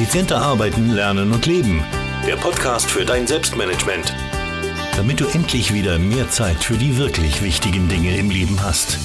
[0.00, 1.84] Effizienter arbeiten, lernen und leben.
[2.26, 4.14] Der Podcast für dein Selbstmanagement.
[4.96, 8.98] Damit du endlich wieder mehr Zeit für die wirklich wichtigen Dinge im Leben hast.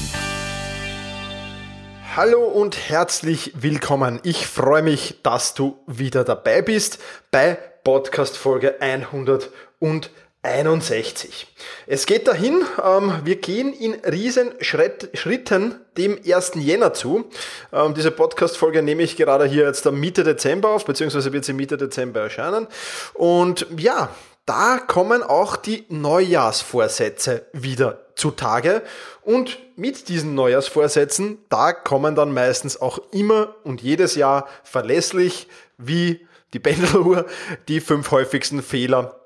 [2.16, 4.21] Hallo und herzlich willkommen.
[4.23, 7.00] Ich freue mich, dass du wieder dabei bist
[7.30, 9.50] bei Podcast Folge 100
[9.80, 10.12] und
[10.46, 11.48] 61.
[11.88, 16.54] Es geht dahin, ähm, wir gehen in riesen Schritt, Schritten dem 1.
[16.56, 17.25] Jänner zu.
[17.74, 21.54] Ähm, diese Podcast-Folge nehme ich gerade hier jetzt am Mitte Dezember auf, beziehungsweise wird sie
[21.54, 22.68] Mitte Dezember erscheinen.
[23.14, 24.10] Und ja,
[24.46, 28.83] da kommen auch die Neujahrsvorsätze wieder zutage.
[29.24, 35.47] Und mit diesen Neujahrsvorsätzen, da kommen dann meistens auch immer und jedes Jahr verlässlich
[35.80, 37.25] wie die Pendeluhr
[37.67, 39.25] die fünf häufigsten Fehler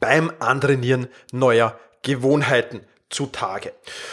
[0.00, 2.82] beim Antrainieren neuer Gewohnheiten
[3.14, 3.72] zutage.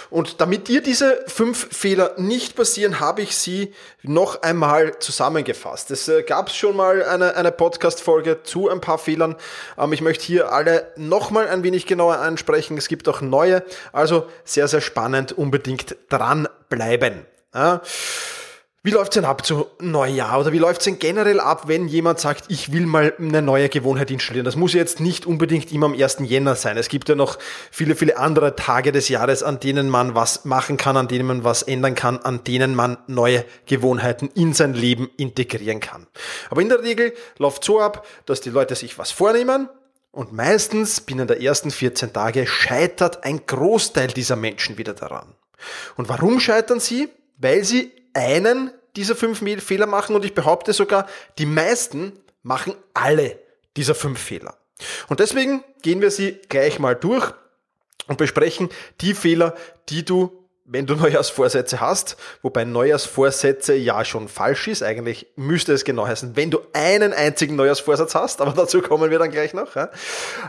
[0.10, 5.90] Und damit dir diese fünf Fehler nicht passieren, habe ich sie noch einmal zusammengefasst.
[5.92, 9.36] Es äh, gab schon mal eine, eine Podcast-Folge zu ein paar Fehlern.
[9.78, 12.78] Ähm, ich möchte hier alle noch mal ein wenig genauer ansprechen.
[12.78, 13.64] Es gibt auch neue.
[13.92, 15.32] Also sehr, sehr spannend.
[15.32, 17.26] Unbedingt dranbleiben.
[17.54, 17.82] Ja.
[18.84, 22.46] Wie läuft's denn ab zu Neujahr oder wie läuft's denn generell ab, wenn jemand sagt,
[22.48, 24.44] ich will mal eine neue Gewohnheit installieren?
[24.44, 26.18] Das muss jetzt nicht unbedingt immer am 1.
[26.22, 26.78] Jänner sein.
[26.78, 27.38] Es gibt ja noch
[27.70, 31.44] viele, viele andere Tage des Jahres, an denen man was machen kann, an denen man
[31.44, 36.08] was ändern kann, an denen man neue Gewohnheiten in sein Leben integrieren kann.
[36.50, 39.70] Aber in der Regel läuft so ab, dass die Leute sich was vornehmen,
[40.14, 45.36] und meistens binnen der ersten 14 Tage scheitert ein Großteil dieser Menschen wieder daran.
[45.96, 47.08] Und warum scheitern sie?
[47.38, 53.40] Weil sie einen dieser fünf Fehler machen und ich behaupte sogar, die meisten machen alle
[53.78, 54.58] dieser fünf Fehler.
[55.08, 57.34] Und deswegen gehen wir sie gleich mal durch
[58.08, 59.56] und besprechen die Fehler,
[59.90, 65.84] die du wenn du Neujahrsvorsätze hast, wobei Neujahrsvorsätze ja schon falsch ist, eigentlich müsste es
[65.84, 69.76] genau heißen, wenn du einen einzigen Neujahrsvorsatz hast, aber dazu kommen wir dann gleich noch.
[69.76, 69.90] Ja,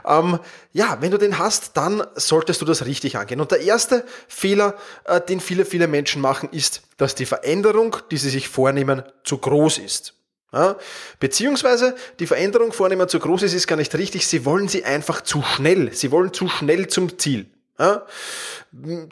[0.07, 0.39] ähm,
[0.73, 3.41] ja wenn du den hast, dann solltest du das richtig angehen.
[3.41, 4.75] Und der erste Fehler,
[5.05, 9.39] äh, den viele, viele Menschen machen, ist, dass die Veränderung, die sie sich vornehmen, zu
[9.39, 10.15] groß ist.
[10.55, 10.77] Ja,
[11.19, 14.27] beziehungsweise die Veränderung vornehmen zu groß ist, ist gar nicht richtig.
[14.27, 15.95] Sie wollen sie einfach zu schnell.
[15.95, 17.47] Sie wollen zu schnell zum Ziel.
[17.83, 18.07] Ja?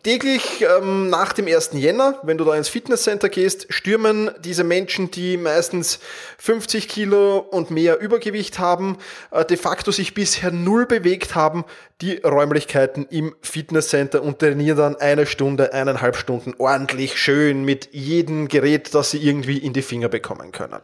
[0.04, 1.70] Täglich ähm, nach dem 1.
[1.72, 5.98] Jänner, wenn du da ins Fitnesscenter gehst, stürmen diese Menschen, die meistens
[6.38, 8.96] 50 Kilo und mehr Übergewicht haben,
[9.32, 11.64] äh, de facto sich bisher null bewegt haben,
[12.00, 18.46] die Räumlichkeiten im Fitnesscenter und trainieren dann eine Stunde, eineinhalb Stunden ordentlich schön mit jedem
[18.46, 20.80] Gerät, das sie irgendwie in die Finger bekommen können.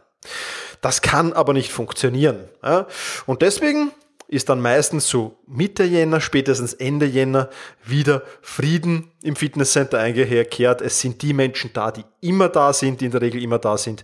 [0.81, 2.49] Das kann aber nicht funktionieren.
[2.61, 2.85] Ja?
[3.25, 3.91] Und deswegen
[4.27, 7.49] ist dann meistens so Mitte Jänner, spätestens Ende Jänner
[7.85, 10.81] wieder Frieden im Fitnesscenter eingekehrt.
[10.81, 13.77] Es sind die Menschen da, die immer da sind, die in der Regel immer da
[13.77, 14.03] sind.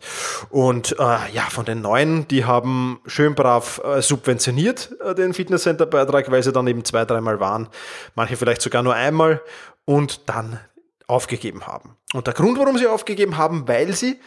[0.49, 1.03] Und äh,
[1.33, 6.53] ja, von den Neuen, die haben schön brav äh, subventioniert äh, den Fitnesscenter-Beitrag, weil sie
[6.53, 7.67] dann eben zwei, dreimal waren.
[8.15, 9.41] Manche vielleicht sogar nur einmal
[9.85, 10.59] und dann
[11.07, 11.97] aufgegeben haben.
[12.13, 14.19] Und der Grund, warum sie aufgegeben haben, weil sie,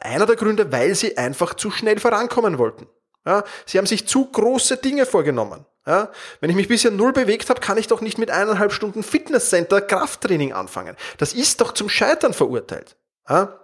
[0.00, 2.86] einer der Gründe, weil sie einfach zu schnell vorankommen wollten.
[3.24, 5.64] Ja, sie haben sich zu große Dinge vorgenommen.
[5.86, 6.10] Ja,
[6.40, 9.80] wenn ich mich bisher null bewegt habe, kann ich doch nicht mit eineinhalb Stunden Fitnesscenter
[9.80, 10.96] Krafttraining anfangen.
[11.18, 12.96] Das ist doch zum Scheitern verurteilt.
[13.28, 13.58] Ja,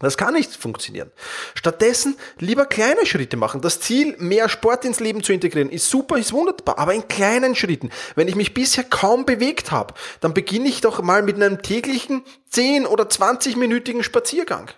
[0.00, 1.12] das kann nicht funktionieren.
[1.54, 3.60] Stattdessen lieber kleine Schritte machen.
[3.60, 7.54] Das Ziel, mehr Sport ins Leben zu integrieren, ist super, ist wunderbar, aber in kleinen
[7.54, 7.90] Schritten.
[8.16, 12.24] Wenn ich mich bisher kaum bewegt habe, dann beginne ich doch mal mit einem täglichen
[12.50, 14.72] 10 oder 20-minütigen Spaziergang.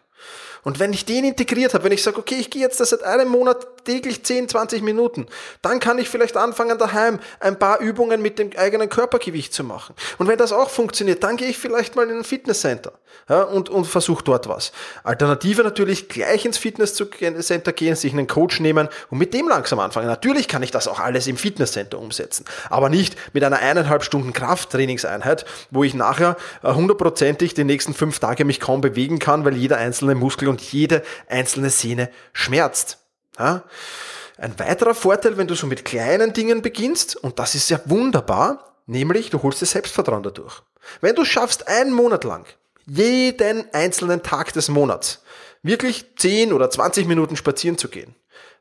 [0.63, 3.29] Und wenn ich den integriert habe, wenn ich sage, okay, ich gehe jetzt seit einem
[3.29, 5.27] Monat täglich 10, 20 Minuten,
[5.63, 9.95] dann kann ich vielleicht anfangen, daheim ein paar Übungen mit dem eigenen Körpergewicht zu machen.
[10.19, 12.93] Und wenn das auch funktioniert, dann gehe ich vielleicht mal in ein Fitnesscenter
[13.29, 14.73] ja, und, und versuche dort was.
[15.03, 20.07] Alternative natürlich gleich ins Fitnesscenter gehen, sich einen Coach nehmen und mit dem langsam anfangen.
[20.07, 24.33] Natürlich kann ich das auch alles im Fitnesscenter umsetzen, aber nicht mit einer eineinhalb Stunden
[24.33, 29.57] Krafttrainingseinheit, wo ich nachher äh, hundertprozentig die nächsten fünf Tage mich kaum bewegen kann, weil
[29.57, 33.04] jeder einzelne Muskel und jede einzelne Sehne schmerzt.
[33.37, 38.77] Ein weiterer Vorteil, wenn du so mit kleinen Dingen beginnst, und das ist ja wunderbar,
[38.87, 40.63] nämlich du holst dir Selbstvertrauen dadurch.
[41.01, 42.47] Wenn du schaffst, einen Monat lang,
[42.87, 45.23] jeden einzelnen Tag des Monats,
[45.63, 48.15] wirklich 10 oder 20 Minuten spazieren zu gehen,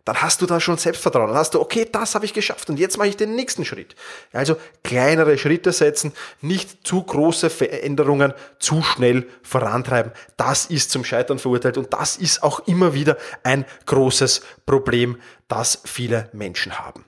[0.05, 1.29] dann hast du da schon Selbstvertrauen.
[1.29, 3.95] Dann hast du, okay, das habe ich geschafft und jetzt mache ich den nächsten Schritt.
[4.33, 10.11] Also kleinere Schritte setzen, nicht zu große Veränderungen zu schnell vorantreiben.
[10.35, 15.79] Das ist zum Scheitern verurteilt und das ist auch immer wieder ein großes Problem, das
[15.85, 17.06] viele Menschen haben.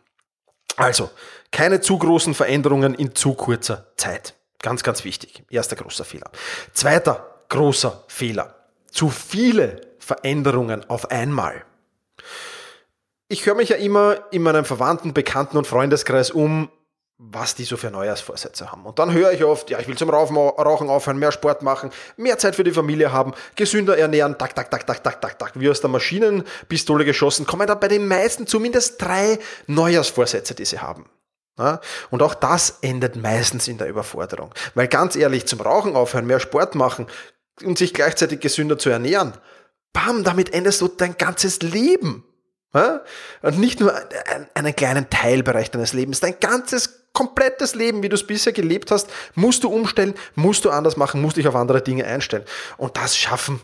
[0.77, 1.09] Also
[1.51, 4.36] keine zu großen Veränderungen in zu kurzer Zeit.
[4.62, 5.44] Ganz, ganz wichtig.
[5.50, 6.31] Erster großer Fehler.
[6.74, 8.56] Zweiter großer Fehler.
[8.89, 11.65] Zu viele Veränderungen auf einmal.
[13.27, 16.69] Ich höre mich ja immer in meinem Verwandten, Bekannten und Freundeskreis um,
[17.18, 18.86] was die so für Neujahrsvorsätze haben.
[18.86, 22.38] Und dann höre ich oft, ja, ich will zum Rauchen aufhören, mehr Sport machen, mehr
[22.38, 25.69] Zeit für die Familie haben, gesünder ernähren, tak, tak, tak, tak, tak, tak, tak, wie
[25.69, 31.10] aus der Maschinenpistole geschossen, kommen da bei den meisten zumindest drei Neujahrsvorsätze, die sie haben.
[31.57, 31.80] Ja,
[32.10, 34.54] und auch das endet meistens in der Überforderung.
[34.74, 37.07] Weil ganz ehrlich, zum Rauchen aufhören, mehr Sport machen
[37.63, 39.33] und sich gleichzeitig gesünder zu ernähren,
[39.94, 42.25] bam, damit endest du dein ganzes Leben.
[42.71, 43.94] Und nicht nur
[44.53, 49.09] einen kleinen Teilbereich deines Lebens, dein ganzes komplettes Leben, wie du es bisher gelebt hast,
[49.33, 52.44] musst du umstellen, musst du anders machen, musst dich auf andere Dinge einstellen.
[52.77, 53.62] Und das schaffen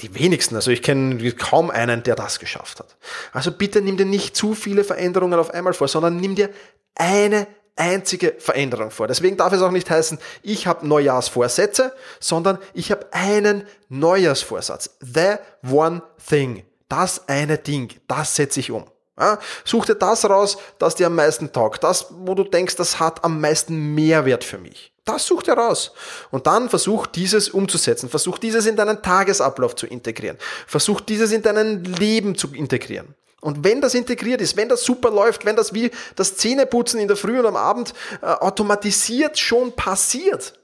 [0.00, 0.54] die wenigsten.
[0.54, 2.96] Also ich kenne kaum einen, der das geschafft hat.
[3.32, 6.50] Also bitte nimm dir nicht zu viele Veränderungen auf einmal vor, sondern nimm dir
[6.94, 7.46] eine
[7.76, 9.06] einzige Veränderung vor.
[9.06, 14.96] Deswegen darf es auch nicht heißen, ich habe Neujahrsvorsätze, sondern ich habe einen Neujahrsvorsatz.
[15.00, 15.36] The
[15.68, 16.64] one thing.
[16.88, 18.84] Das eine Ding, das setze ich um.
[19.18, 21.82] Ja, such dir das raus, das dir am meisten taugt.
[21.82, 24.92] Das, wo du denkst, das hat am meisten Mehrwert für mich.
[25.04, 25.92] Das such dir raus.
[26.30, 28.08] Und dann versuch dieses umzusetzen.
[28.08, 30.36] Versuch dieses in deinen Tagesablauf zu integrieren.
[30.66, 33.14] Versuch dieses in dein Leben zu integrieren.
[33.40, 37.08] Und wenn das integriert ist, wenn das super läuft, wenn das wie das Zähneputzen in
[37.08, 40.58] der Früh und am Abend äh, automatisiert schon passiert,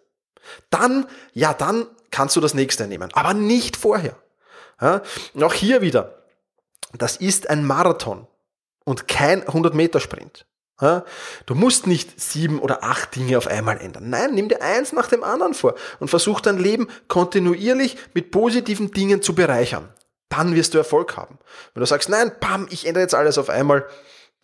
[0.70, 3.10] dann, ja, dann kannst du das nächste nehmen.
[3.14, 4.16] Aber nicht vorher.
[4.84, 5.02] Ja?
[5.32, 6.22] Und auch hier wieder,
[6.98, 8.26] das ist ein Marathon
[8.84, 10.46] und kein 100-Meter-Sprint.
[11.46, 14.10] Du musst nicht sieben oder acht Dinge auf einmal ändern.
[14.10, 18.90] Nein, nimm dir eins nach dem anderen vor und versuch dein Leben kontinuierlich mit positiven
[18.90, 19.88] Dingen zu bereichern.
[20.28, 21.38] Dann wirst du Erfolg haben.
[21.72, 23.86] Wenn du sagst, nein, bam, ich ändere jetzt alles auf einmal,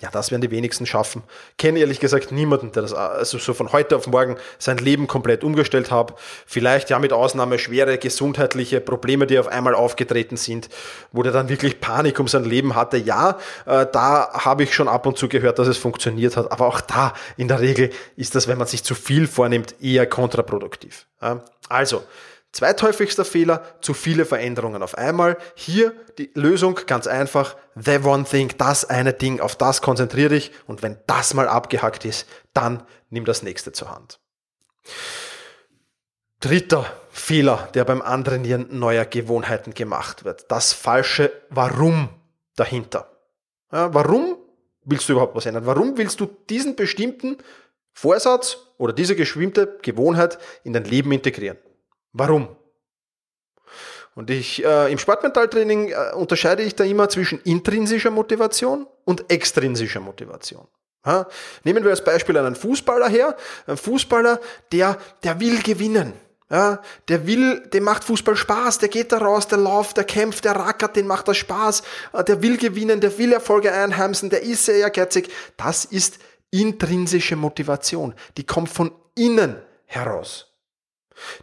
[0.00, 1.22] ja, das werden die wenigsten schaffen.
[1.58, 5.44] Kenne ehrlich gesagt niemanden, der das also so von heute auf morgen sein Leben komplett
[5.44, 6.14] umgestellt hat.
[6.46, 10.70] Vielleicht ja mit Ausnahme schwere gesundheitliche Probleme, die auf einmal aufgetreten sind,
[11.12, 12.96] wo der dann wirklich Panik um sein Leben hatte.
[12.96, 16.50] Ja, äh, da habe ich schon ab und zu gehört, dass es funktioniert hat.
[16.50, 20.06] Aber auch da in der Regel ist das, wenn man sich zu viel vornimmt, eher
[20.06, 21.06] kontraproduktiv.
[21.20, 21.44] Ja?
[21.68, 22.02] Also,
[22.52, 25.38] Zweithäufigster Fehler, zu viele Veränderungen auf einmal.
[25.54, 30.50] Hier die Lösung ganz einfach, the one thing, das eine Ding, auf das konzentriere dich
[30.66, 34.18] und wenn das mal abgehackt ist, dann nimm das nächste zur Hand.
[36.40, 42.08] Dritter Fehler, der beim Antrainieren neuer Gewohnheiten gemacht wird, das falsche Warum
[42.56, 43.10] dahinter.
[43.70, 44.38] Ja, warum
[44.84, 45.66] willst du überhaupt was ändern?
[45.66, 47.36] Warum willst du diesen bestimmten
[47.92, 51.58] Vorsatz oder diese geschwimmte Gewohnheit in dein Leben integrieren?
[52.12, 52.56] Warum?
[54.14, 60.00] Und ich, äh, im Sportmentaltraining äh, unterscheide ich da immer zwischen intrinsischer Motivation und extrinsischer
[60.00, 60.66] Motivation.
[61.06, 61.26] Ja?
[61.64, 63.36] Nehmen wir als Beispiel einen Fußballer her.
[63.66, 64.40] Ein Fußballer,
[64.72, 66.12] der, der will gewinnen.
[66.52, 70.44] Ja, der will, dem macht Fußball Spaß, der geht da raus, der läuft, der kämpft,
[70.44, 74.42] der rackert, den macht das Spaß, äh, der will gewinnen, der will Erfolge einheimsen, der
[74.42, 75.30] ist sehr ehrgeizig.
[75.56, 76.18] Das ist
[76.50, 78.14] intrinsische Motivation.
[78.36, 80.49] Die kommt von innen heraus.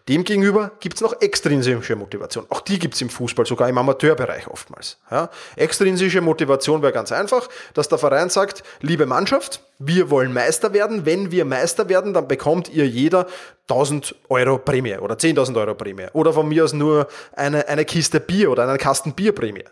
[0.07, 2.45] Demgegenüber gibt es noch extrinsische Motivation.
[2.49, 4.97] Auch die gibt es im Fußball, sogar im Amateurbereich oftmals.
[5.11, 5.29] Ja.
[5.55, 11.05] Extrinsische Motivation wäre ganz einfach, dass der Verein sagt, liebe Mannschaft, wir wollen Meister werden.
[11.05, 13.27] Wenn wir Meister werden, dann bekommt ihr jeder
[13.69, 16.07] 1000 Euro Prämie oder 10.000 Euro Prämie.
[16.13, 19.65] Oder von mir aus nur eine, eine Kiste Bier oder einen Kasten Bierprämie.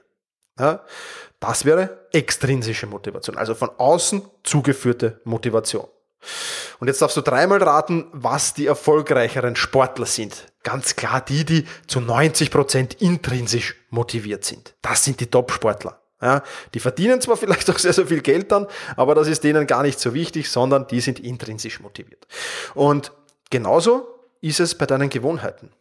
[0.59, 0.81] Ja.
[1.39, 5.85] Das wäre extrinsische Motivation, also von außen zugeführte Motivation.
[6.79, 10.51] Und jetzt darfst du dreimal raten, was die erfolgreicheren Sportler sind.
[10.63, 14.75] Ganz klar die, die zu 90 Prozent intrinsisch motiviert sind.
[14.81, 16.01] Das sind die Top-Sportler.
[16.21, 19.67] Ja, die verdienen zwar vielleicht auch sehr, sehr viel Geld dann, aber das ist denen
[19.67, 22.25] gar nicht so wichtig, sondern die sind intrinsisch motiviert.
[22.73, 23.11] Und
[23.49, 24.07] genauso
[24.41, 25.71] ist es bei deinen Gewohnheiten.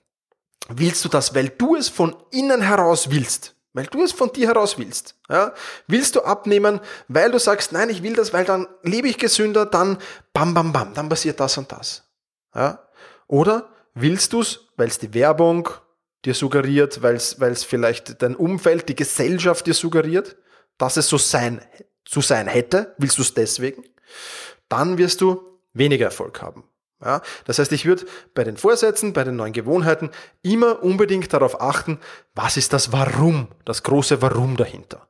[0.69, 4.49] Willst du das, weil du es von innen heraus willst, weil du es von dir
[4.49, 5.17] heraus willst.
[5.29, 5.53] Ja?
[5.87, 9.67] Willst du abnehmen, weil du sagst, nein, ich will das, weil dann lebe ich gesünder,
[9.67, 9.99] dann
[10.33, 12.05] bam, bam, bam, dann passiert das und das.
[12.55, 12.89] Ja?
[13.27, 15.69] Oder willst du es, weil es die Werbung
[16.25, 20.37] dir suggeriert, weil es vielleicht dein Umfeld, die Gesellschaft dir suggeriert,
[20.79, 21.61] dass es so sein,
[22.09, 23.85] so sein hätte, willst du es deswegen?
[24.69, 26.65] Dann wirst du weniger Erfolg haben.
[27.05, 30.11] Ja, das heißt, ich würde bei den Vorsätzen, bei den neuen Gewohnheiten
[30.43, 31.99] immer unbedingt darauf achten,
[32.35, 35.07] was ist das Warum, das große Warum dahinter.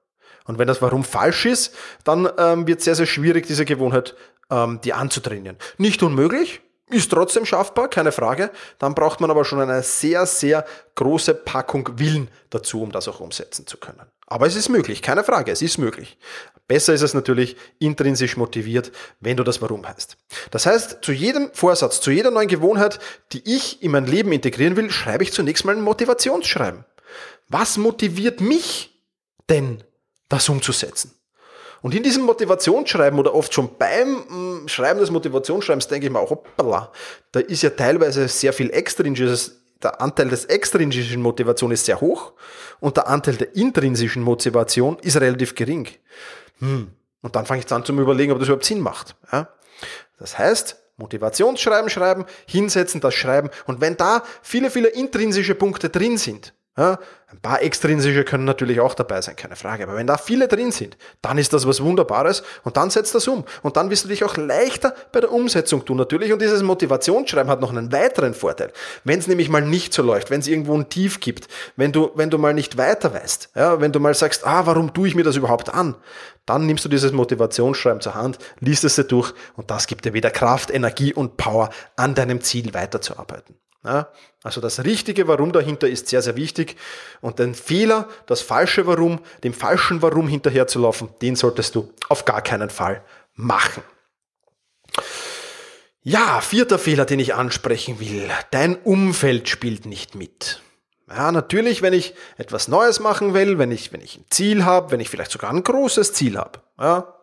[0.46, 4.14] Und wenn das Warum falsch ist, dann ähm, wird es sehr, sehr schwierig, diese Gewohnheit
[4.50, 5.56] ähm, die anzutrainieren.
[5.78, 6.60] Nicht unmöglich,
[6.90, 8.50] ist trotzdem schaffbar, keine Frage.
[8.78, 13.20] Dann braucht man aber schon eine sehr, sehr große Packung Willen dazu, um das auch
[13.20, 14.02] umsetzen zu können.
[14.26, 16.18] Aber es ist möglich, keine Frage, es ist möglich.
[16.66, 18.90] Besser ist es natürlich intrinsisch motiviert,
[19.20, 20.16] wenn du das Warum heißt.
[20.50, 22.98] Das heißt, zu jedem Vorsatz, zu jeder neuen Gewohnheit,
[23.32, 26.84] die ich in mein Leben integrieren will, schreibe ich zunächst mal ein Motivationsschreiben.
[27.48, 28.98] Was motiviert mich
[29.50, 29.84] denn,
[30.30, 31.14] das umzusetzen?
[31.82, 36.18] Und in diesem Motivationsschreiben oder oft schon beim mm, Schreiben des Motivationsschreibens denke ich mir
[36.18, 36.90] auch, hoppala,
[37.30, 42.32] da ist ja teilweise sehr viel extrinsisches, der Anteil des extrinsischen Motivation ist sehr hoch
[42.80, 45.88] und der Anteil der intrinsischen Motivation ist relativ gering.
[46.58, 46.92] Hm.
[47.22, 49.16] Und dann fange ich an zu überlegen, ob das überhaupt Sinn macht.
[49.32, 49.48] Ja?
[50.18, 53.50] Das heißt, Motivationsschreiben schreiben, hinsetzen, das schreiben.
[53.66, 58.80] Und wenn da viele, viele intrinsische Punkte drin sind, ja, ein paar extrinsische können natürlich
[58.80, 59.84] auch dabei sein, keine Frage.
[59.84, 63.28] Aber wenn da viele drin sind, dann ist das was Wunderbares und dann setzt das
[63.28, 63.44] um.
[63.62, 66.32] Und dann wirst du dich auch leichter bei der Umsetzung tun natürlich.
[66.32, 68.72] Und dieses Motivationsschreiben hat noch einen weiteren Vorteil.
[69.04, 72.10] Wenn es nämlich mal nicht so läuft, wenn es irgendwo ein Tief gibt, wenn du,
[72.16, 75.14] wenn du mal nicht weiter weißt, ja, wenn du mal sagst, ah, warum tue ich
[75.14, 75.94] mir das überhaupt an?
[76.46, 80.12] Dann nimmst du dieses Motivationsschreiben zur Hand, liest es dir durch und das gibt dir
[80.12, 83.56] wieder Kraft, Energie und Power, an deinem Ziel weiterzuarbeiten.
[83.84, 84.08] Ja,
[84.42, 86.76] also das richtige Warum dahinter ist sehr, sehr wichtig.
[87.20, 92.40] Und den Fehler, das falsche Warum, dem falschen Warum hinterherzulaufen, den solltest du auf gar
[92.40, 93.02] keinen Fall
[93.34, 93.82] machen.
[96.02, 98.28] Ja, vierter Fehler, den ich ansprechen will.
[98.50, 100.62] Dein Umfeld spielt nicht mit.
[101.08, 104.90] Ja, natürlich, wenn ich etwas Neues machen will, wenn ich, wenn ich ein Ziel habe,
[104.90, 107.14] wenn ich vielleicht sogar ein großes Ziel habe, ja,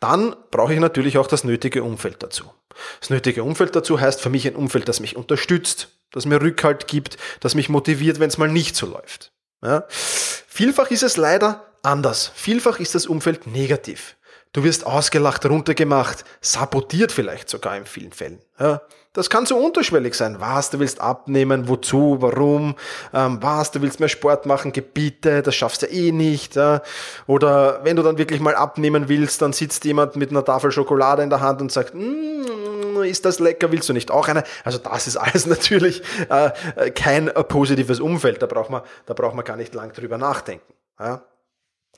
[0.00, 2.52] dann brauche ich natürlich auch das nötige Umfeld dazu.
[3.00, 6.86] Das nötige Umfeld dazu heißt für mich ein Umfeld, das mich unterstützt, das mir Rückhalt
[6.86, 9.32] gibt, das mich motiviert, wenn es mal nicht so läuft.
[9.62, 9.84] Ja?
[9.88, 12.30] Vielfach ist es leider anders.
[12.34, 14.16] Vielfach ist das Umfeld negativ.
[14.52, 18.40] Du wirst ausgelacht, runtergemacht, sabotiert vielleicht sogar in vielen Fällen.
[18.58, 18.82] Ja?
[19.14, 20.40] Das kann so unterschwellig sein.
[20.40, 22.74] Was, du willst abnehmen, wozu, warum,
[23.12, 26.56] ähm, was, du willst mehr Sport machen, Gebiete, das schaffst du eh nicht.
[26.56, 26.82] Ja?
[27.28, 31.22] Oder wenn du dann wirklich mal abnehmen willst, dann sitzt jemand mit einer Tafel Schokolade
[31.22, 34.42] in der Hand und sagt, mm, ist das lecker, willst du nicht auch eine?
[34.64, 39.36] Also das ist alles natürlich äh, kein äh, positives Umfeld, da braucht man, da braucht
[39.36, 40.74] man gar nicht lang drüber nachdenken.
[40.98, 41.22] Ja?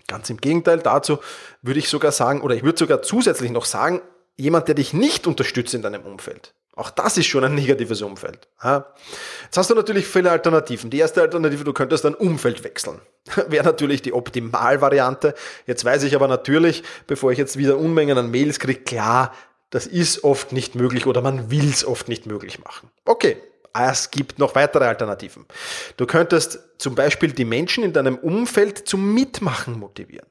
[0.06, 1.18] Ganz im Gegenteil, dazu
[1.62, 4.02] würde ich sogar sagen, oder ich würde sogar zusätzlich noch sagen,
[4.36, 8.48] jemand, der dich nicht unterstützt in deinem Umfeld, auch das ist schon ein negatives Umfeld.
[8.62, 10.90] Jetzt hast du natürlich viele Alternativen.
[10.90, 13.00] Die erste Alternative, du könntest dein Umfeld wechseln.
[13.48, 15.34] Wäre natürlich die Optimalvariante.
[15.66, 19.32] Jetzt weiß ich aber natürlich, bevor ich jetzt wieder Unmengen an Mails kriege, klar,
[19.70, 22.90] das ist oft nicht möglich oder man will es oft nicht möglich machen.
[23.06, 23.38] Okay,
[23.72, 25.46] es gibt noch weitere Alternativen.
[25.96, 30.26] Du könntest zum Beispiel die Menschen in deinem Umfeld zum Mitmachen motivieren.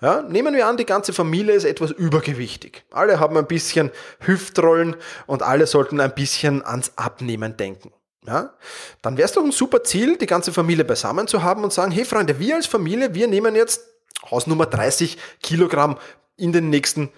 [0.00, 2.84] Ja, nehmen wir an, die ganze Familie ist etwas übergewichtig.
[2.90, 4.96] Alle haben ein bisschen Hüftrollen
[5.26, 7.92] und alle sollten ein bisschen ans Abnehmen denken.
[8.26, 8.54] Ja,
[9.00, 11.92] dann wäre es doch ein super Ziel, die ganze Familie beisammen zu haben und sagen,
[11.92, 13.82] hey Freunde, wir als Familie, wir nehmen jetzt
[14.30, 15.98] Hausnummer 30 Kilogramm
[16.36, 17.10] in den nächsten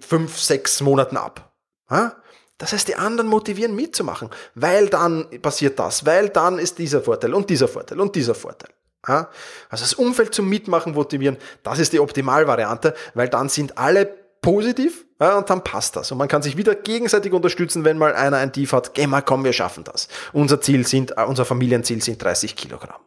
[0.00, 1.52] fünf, sechs Monaten ab.
[1.90, 2.16] Ja?
[2.58, 7.34] Das heißt, die anderen motivieren mitzumachen, weil dann passiert das, weil dann ist dieser Vorteil
[7.34, 8.70] und dieser Vorteil und dieser Vorteil.
[9.06, 14.06] Also das Umfeld zum Mitmachen motivieren, das ist die Optimalvariante, weil dann sind alle
[14.40, 16.12] positiv ja, und dann passt das.
[16.12, 18.94] Und man kann sich wieder gegenseitig unterstützen, wenn mal einer ein Tief hat.
[18.94, 20.08] Geh mal, komm, wir schaffen das.
[20.32, 23.00] Unser Ziel sind, äh, unser Familienziel sind 30 Kilogramm.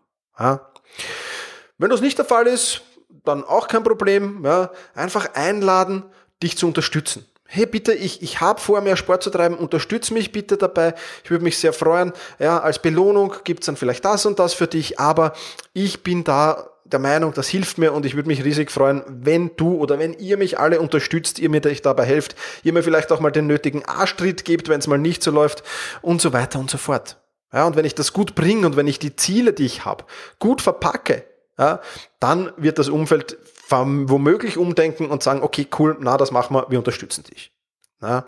[1.77, 2.82] Wenn das nicht der Fall ist,
[3.24, 4.44] dann auch kein Problem.
[4.46, 4.72] Ja.
[4.96, 6.06] Einfach einladen,
[6.42, 10.32] dich zu unterstützen hey bitte, ich, ich habe vor, mehr Sport zu treiben, unterstütze mich
[10.32, 10.94] bitte dabei.
[11.24, 12.13] Ich würde mich sehr freuen.
[12.39, 15.34] Ja, als Belohnung gibt's dann vielleicht das und das für dich, aber
[15.74, 19.51] ich bin da der Meinung, das hilft mir und ich würde mich riesig freuen, wenn
[19.58, 23.20] du oder wenn ihr mich alle unterstützt, ihr mir dabei helft, ihr mir vielleicht auch
[23.20, 25.63] mal den nötigen Arschtritt gebt, wenn es mal nicht so läuft
[26.01, 27.18] und so weiter und so fort.
[27.51, 30.06] Ja, und wenn ich das gut bringe und wenn ich die Ziele, die ich habe,
[30.39, 31.24] gut verpacke,
[31.58, 31.82] ja,
[32.20, 33.38] dann wird das Umfeld
[33.70, 37.52] womöglich umdenken und sagen, okay, cool, na, das machen wir, wir unterstützen dich.
[38.00, 38.26] Na?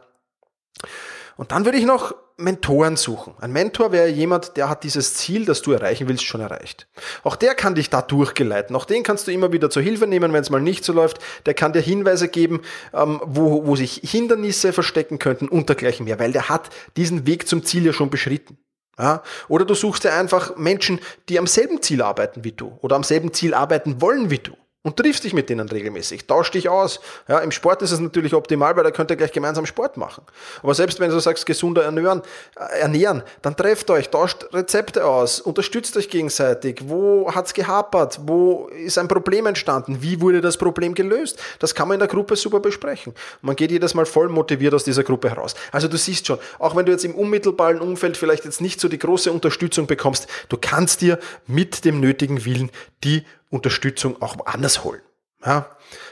[1.38, 3.34] Und dann würde ich noch Mentoren suchen.
[3.40, 6.88] Ein Mentor wäre jemand, der hat dieses Ziel, das du erreichen willst, schon erreicht.
[7.24, 8.76] Auch der kann dich da durchgeleiten.
[8.76, 11.20] Auch den kannst du immer wieder zur Hilfe nehmen, wenn es mal nicht so läuft.
[11.46, 12.62] Der kann dir Hinweise geben,
[12.94, 17.48] ähm, wo, wo sich Hindernisse verstecken könnten und dergleichen mehr, weil der hat diesen Weg
[17.48, 18.58] zum Ziel ja schon beschritten.
[18.98, 19.22] Ja?
[19.50, 23.04] Oder du suchst dir einfach Menschen, die am selben Ziel arbeiten wie du oder am
[23.04, 27.02] selben Ziel arbeiten wollen wie du und triffst dich mit denen regelmäßig, tausch dich aus.
[27.28, 30.24] Ja, Im Sport ist es natürlich optimal, weil da könnt ihr gleich gemeinsam Sport machen.
[30.64, 32.22] Aber selbst wenn du sagst, gesunder ernähren,
[32.56, 36.80] äh, ernähren dann trefft euch, tauscht Rezepte aus, unterstützt euch gegenseitig.
[36.86, 38.22] Wo hat's gehapert?
[38.24, 40.02] Wo ist ein Problem entstanden?
[40.02, 41.42] Wie wurde das Problem gelöst?
[41.60, 43.14] Das kann man in der Gruppe super besprechen.
[43.42, 45.56] man geht jedes Mal voll motiviert aus dieser Gruppe heraus.
[45.74, 48.88] Also du siehst schon, auch wenn du jetzt im unmittelbaren Umfeld vielleicht jetzt nicht so
[48.88, 52.72] die große Unterstützung bekommst, du kannst dir mit dem nötigen Willen
[53.04, 55.02] die Unterstützung auch anders holen.
[55.46, 55.70] Ja,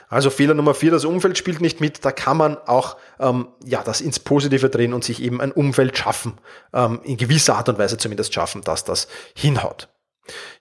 [0.08, 2.06] also Fehler Nummer vier, das Umfeld spielt nicht mit.
[2.06, 5.98] Da kann man auch ähm, ja, das ins Positive drehen und sich eben ein Umfeld
[5.98, 6.38] schaffen,
[6.74, 9.90] ähm, in gewisser Art und Weise zumindest schaffen, dass das hinhaut.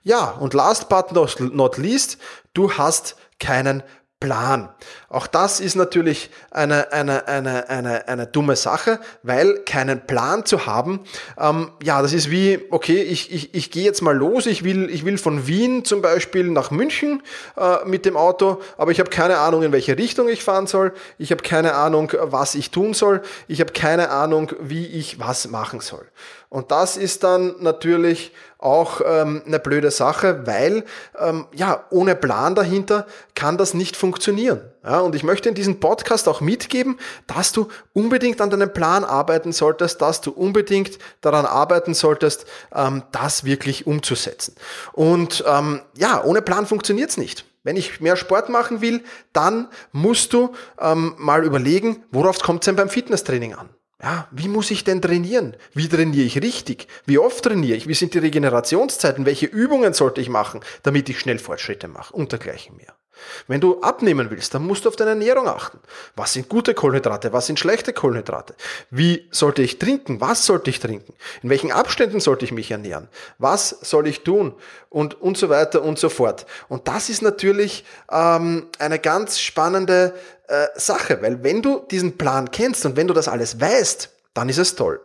[0.03, 2.19] Ja, und last but not least,
[2.55, 3.85] du hast keinen
[4.19, 4.75] Plan.
[5.17, 10.67] Auch das ist natürlich eine, eine, eine, eine, eine dumme Sache, weil keinen Plan zu
[10.67, 11.01] haben,
[11.41, 14.91] ähm, ja, das ist wie, okay, ich, ich, ich gehe jetzt mal los, ich will,
[14.91, 17.23] ich will von Wien zum Beispiel nach München
[17.57, 20.93] äh, mit dem Auto, aber ich habe keine Ahnung, in welche Richtung ich fahren soll,
[21.17, 25.49] ich habe keine Ahnung, was ich tun soll, ich habe keine Ahnung, wie ich was
[25.49, 26.07] machen soll.
[26.51, 30.85] Und das ist dann natürlich auch ähm, eine blöde Sache, weil
[31.19, 34.61] ähm, ja ohne Plan dahinter kann das nicht funktionieren.
[34.87, 39.05] Ja, und ich möchte in diesem Podcast auch mitgeben, dass du unbedingt an deinem Plan
[39.05, 44.55] arbeiten solltest, dass du unbedingt daran arbeiten solltest, ähm, das wirklich umzusetzen.
[44.93, 47.45] Und ähm, ja, ohne Plan funktioniert's nicht.
[47.65, 49.03] Wenn ich mehr Sport machen will,
[49.33, 53.69] dann musst du ähm, mal überlegen, worauf kommt es denn beim Fitnesstraining an?
[54.01, 55.57] Ja, wie muss ich denn trainieren?
[55.73, 56.87] Wie trainiere ich richtig?
[57.07, 57.89] Wie oft trainiere ich?
[57.89, 59.27] Wie sind die Regenerationszeiten?
[59.27, 62.15] Welche Übungen sollte ich machen, damit ich schnell Fortschritte mache?
[62.15, 62.95] Und dergleichen mehr.
[63.49, 65.79] Wenn du abnehmen willst, dann musst du auf deine Ernährung achten.
[66.15, 67.33] Was sind gute Kohlenhydrate?
[67.33, 68.55] Was sind schlechte Kohlenhydrate?
[68.91, 70.21] Wie sollte ich trinken?
[70.21, 71.15] Was sollte ich trinken?
[71.43, 73.09] In welchen Abständen sollte ich mich ernähren?
[73.39, 74.55] Was soll ich tun?
[74.89, 76.47] Und, und so weiter und so fort.
[76.69, 80.15] Und das ist natürlich ähm, eine ganz spannende
[80.49, 84.49] äh, Sache, weil wenn du diesen Plan kennst und wenn du das alles weißt, dann
[84.49, 85.01] ist es toll.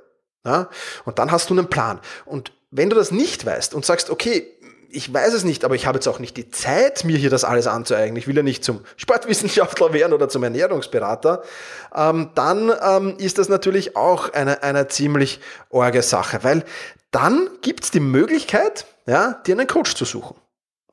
[0.46, 0.70] Ja?
[1.06, 2.00] Und dann hast du einen Plan.
[2.25, 4.48] Und wenn du das nicht weißt und sagst, okay,
[4.93, 7.43] ich weiß es nicht, aber ich habe jetzt auch nicht die Zeit, mir hier das
[7.43, 8.17] alles anzueignen.
[8.17, 11.43] Ich will ja nicht zum Sportwissenschaftler werden oder zum Ernährungsberater.
[11.95, 16.63] Ähm, dann ähm, ist das natürlich auch eine, eine ziemlich orge Sache, weil
[17.12, 20.36] dann gibt es die Möglichkeit, ja, dir einen Coach zu suchen.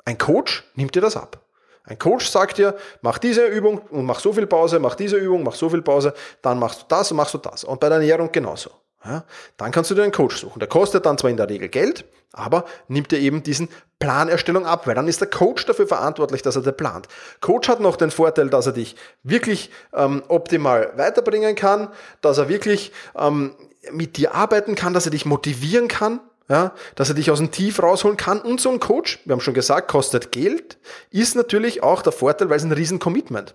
[0.04, 1.40] Ein Coach nimmt dir das ab.
[1.84, 5.42] Ein Coach sagt dir, mach diese Übung und mach so viel Pause, mach diese Übung,
[5.42, 6.12] mach so viel Pause,
[6.42, 7.64] dann machst du das und machst du das.
[7.64, 8.70] Und bei der Ernährung genauso.
[9.04, 9.24] Ja,
[9.56, 10.58] dann kannst du dir einen Coach suchen.
[10.58, 13.68] Der kostet dann zwar in der Regel Geld, aber nimmt dir eben diesen
[14.00, 17.06] Planerstellung ab, weil dann ist der Coach dafür verantwortlich, dass er dir plant.
[17.40, 21.88] Coach hat noch den Vorteil, dass er dich wirklich ähm, optimal weiterbringen kann,
[22.20, 23.54] dass er wirklich ähm,
[23.92, 27.50] mit dir arbeiten kann, dass er dich motivieren kann ja, dass er dich aus dem
[27.50, 28.40] Tief rausholen kann.
[28.40, 30.78] Und so ein Coach, wir haben schon gesagt, kostet Geld,
[31.10, 33.54] ist natürlich auch der Vorteil, weil es ein riesen Commitment.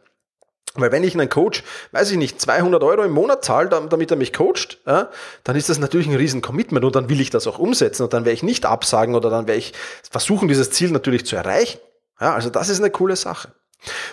[0.75, 4.17] Weil wenn ich einen Coach, weiß ich nicht, 200 Euro im Monat zahle, damit er
[4.17, 5.09] mich coacht, ja,
[5.43, 8.13] dann ist das natürlich ein riesen Commitment und dann will ich das auch umsetzen und
[8.13, 9.73] dann werde ich nicht absagen oder dann werde ich
[10.09, 11.79] versuchen, dieses Ziel natürlich zu erreichen.
[12.19, 13.53] Ja, also das ist eine coole Sache.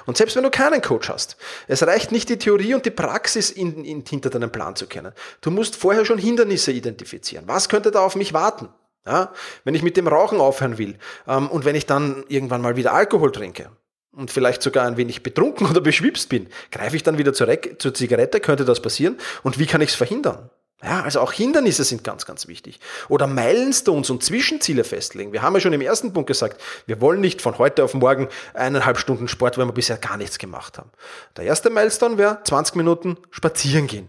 [0.05, 3.51] Und selbst wenn du keinen Coach hast, es reicht nicht die Theorie und die Praxis
[3.51, 5.13] in, in, hinter deinem Plan zu kennen.
[5.41, 7.45] Du musst vorher schon Hindernisse identifizieren.
[7.47, 8.69] Was könnte da auf mich warten?
[9.07, 9.33] Ja,
[9.65, 12.93] wenn ich mit dem Rauchen aufhören will ähm, und wenn ich dann irgendwann mal wieder
[12.93, 13.71] Alkohol trinke
[14.13, 17.95] und vielleicht sogar ein wenig betrunken oder beschwipst bin, greife ich dann wieder zur, zur
[17.95, 19.19] Zigarette, könnte das passieren?
[19.43, 20.51] Und wie kann ich es verhindern?
[20.83, 22.81] Ja, also auch Hindernisse sind ganz, ganz wichtig.
[23.11, 25.33] Oder Milestones und Zwischenziele festlegen.
[25.33, 28.29] Wir haben ja schon im ersten Punkt gesagt, wir wollen nicht von heute auf morgen
[28.55, 30.91] eineinhalb Stunden Sport, weil wir bisher gar nichts gemacht haben.
[31.37, 34.09] Der erste Milestone wäre 20 Minuten spazieren gehen.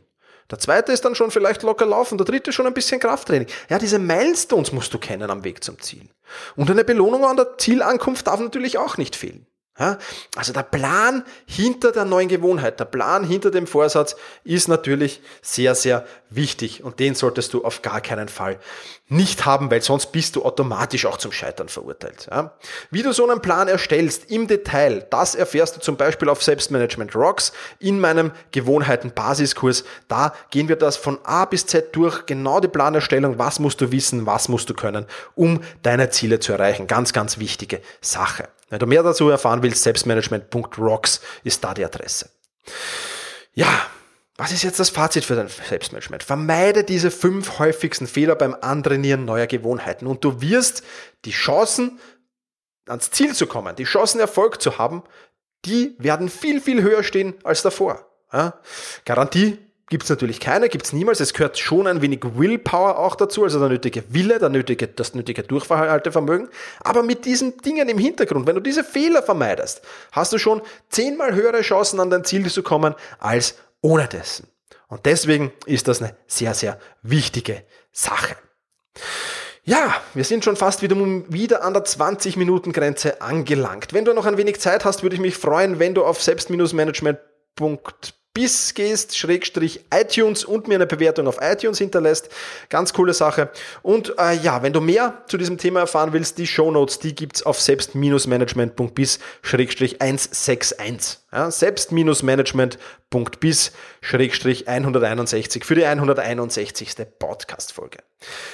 [0.49, 3.47] Der zweite ist dann schon vielleicht locker laufen, der dritte schon ein bisschen Krafttraining.
[3.69, 6.09] Ja, diese Milestones musst du kennen am Weg zum Ziel.
[6.55, 9.45] Und eine Belohnung an der Zielankunft darf natürlich auch nicht fehlen.
[10.35, 15.75] Also der Plan hinter der neuen Gewohnheit, der Plan hinter dem Vorsatz ist natürlich sehr,
[15.75, 18.57] sehr wichtig und den solltest du auf gar keinen Fall
[19.07, 22.27] nicht haben, weil sonst bist du automatisch auch zum Scheitern verurteilt.
[22.31, 22.53] Ja.
[22.89, 27.15] Wie du so einen Plan erstellst im Detail, das erfährst du zum Beispiel auf Selbstmanagement
[27.15, 29.83] Rocks in meinem Gewohnheiten-Basiskurs.
[30.07, 33.91] Da gehen wir das von A bis Z durch, genau die Planerstellung, was musst du
[33.91, 36.87] wissen, was musst du können, um deine Ziele zu erreichen.
[36.87, 38.47] Ganz, ganz wichtige Sache.
[38.69, 42.29] Wenn du mehr dazu erfahren willst, selbstmanagement.rocks ist da die Adresse.
[43.53, 43.67] Ja,
[44.41, 46.23] was ist jetzt das Fazit für dein Selbstmanagement?
[46.23, 50.81] Vermeide diese fünf häufigsten Fehler beim Antrainieren neuer Gewohnheiten und du wirst
[51.25, 51.99] die Chancen,
[52.87, 55.03] ans Ziel zu kommen, die Chancen, Erfolg zu haben,
[55.65, 58.07] die werden viel, viel höher stehen als davor.
[58.33, 58.55] Ja?
[59.05, 59.59] Garantie
[59.91, 61.19] Gibt es natürlich keine, gibt es niemals.
[61.19, 65.13] Es gehört schon ein wenig Willpower auch dazu, also der nötige Wille, der nötige, das
[65.15, 66.47] nötige Durchhaltevermögen.
[66.79, 69.81] Aber mit diesen Dingen im Hintergrund, wenn du diese Fehler vermeidest,
[70.13, 74.47] hast du schon zehnmal höhere Chancen an dein Ziel zu kommen als ohne dessen.
[74.87, 78.35] Und deswegen ist das eine sehr, sehr wichtige Sache.
[79.63, 83.93] Ja, wir sind schon fast wieder, wieder an der 20-Minuten-Grenze angelangt.
[83.93, 88.11] Wenn du noch ein wenig Zeit hast, würde ich mich freuen, wenn du auf selbst-management.de
[88.33, 92.29] bis gehst, Schrägstrich iTunes und mir eine Bewertung auf iTunes hinterlässt.
[92.69, 93.49] Ganz coole Sache.
[93.81, 97.13] Und äh, ja, wenn du mehr zu diesem Thema erfahren willst, die Show Notes, die
[97.13, 101.19] gibt's auf selbst-management.bis Schrägstrich 161.
[101.33, 106.95] Ja, selbst-management.bis Schrägstrich 161 für die 161.
[107.19, 107.99] Podcast-Folge.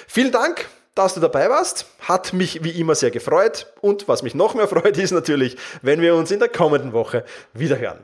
[0.07, 1.85] Vielen Dank dass du dabei warst.
[1.99, 3.71] Hat mich wie immer sehr gefreut.
[3.81, 7.23] Und was mich noch mehr freut, ist natürlich, wenn wir uns in der kommenden Woche
[7.53, 8.03] wiederhören.